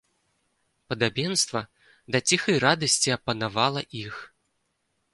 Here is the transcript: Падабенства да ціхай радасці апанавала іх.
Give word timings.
Падабенства 0.93 1.61
да 2.15 2.23
ціхай 2.31 2.57
радасці 2.65 3.15
апанавала 3.19 3.81
іх. 4.05 4.15